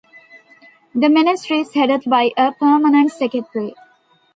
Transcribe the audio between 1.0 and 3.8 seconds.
Ministry is headed by a Permanent Secretary.